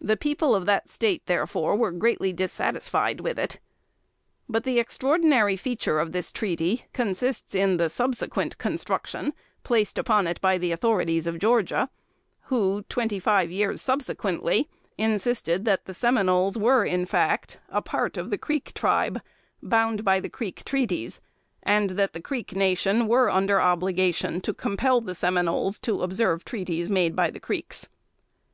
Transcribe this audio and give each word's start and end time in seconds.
The 0.00 0.16
people 0.16 0.54
of 0.54 0.64
that 0.64 0.88
State, 0.88 1.26
therefore, 1.26 1.76
were 1.76 1.92
greatly 1.92 2.32
dissatisfied 2.32 3.20
with 3.20 3.38
it. 3.38 3.60
But 4.48 4.64
the 4.64 4.78
extraordinary 4.78 5.54
feature 5.54 5.98
of 5.98 6.12
this 6.12 6.32
treaty, 6.32 6.86
consists 6.94 7.54
in 7.54 7.76
the 7.76 7.90
subsequent 7.90 8.56
construction 8.56 9.34
placed 9.62 9.98
upon 9.98 10.26
it 10.26 10.40
by 10.40 10.56
the 10.56 10.72
authorities 10.72 11.26
of 11.26 11.38
Georgia, 11.38 11.90
who, 12.44 12.84
twenty 12.88 13.18
five 13.18 13.50
years 13.50 13.82
subsequently, 13.82 14.70
insisted 14.96 15.66
that 15.66 15.84
the 15.84 15.92
Seminoles 15.92 16.56
were 16.56 16.82
in 16.86 17.04
fact 17.04 17.58
a 17.68 17.82
part 17.82 18.16
of 18.16 18.30
the 18.30 18.38
Creek 18.38 18.72
tribe, 18.72 19.20
bound 19.62 20.06
by 20.06 20.20
the 20.20 20.30
Creek 20.30 20.64
treaties, 20.64 21.20
and 21.62 21.90
that 21.90 22.14
the 22.14 22.22
Creek 22.22 22.56
nation 22.56 23.06
were 23.06 23.28
under 23.28 23.60
obligation 23.60 24.40
to 24.40 24.54
compel 24.54 25.02
the 25.02 25.14
Seminoles 25.14 25.78
to 25.80 26.00
observe 26.02 26.46
treaties 26.46 26.88
made 26.88 27.14
by 27.14 27.28
the 27.30 27.40
Creeks. 27.40 27.90